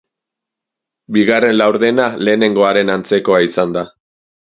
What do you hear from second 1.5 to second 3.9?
laurdena, lehenegoaren antzekoa izan da.